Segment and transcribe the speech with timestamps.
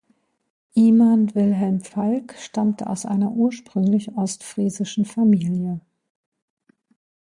[0.73, 5.79] Iman Wilhelm Falck stammte aus einer ursprünglich ostfriesischen Familie.